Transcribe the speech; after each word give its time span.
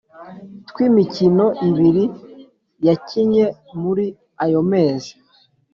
tw’imikino 0.67 1.45
ibiri 1.69 2.05
yakinye 2.87 3.45
muri 3.81 4.05
ayo 4.43 4.61
mezi 4.71 5.11